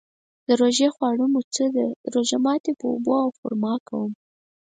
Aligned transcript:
د 0.47 0.49
روژې 0.61 0.87
خواړه 0.95 1.25
مو 1.31 1.41
څه 1.55 1.65
ده؟ 1.75 1.85
روژه 2.13 2.37
ماتی 2.45 2.73
په 2.79 2.85
اوبو 2.91 3.11
او 3.23 3.29
خرما 3.37 3.73
کوم 3.87 4.11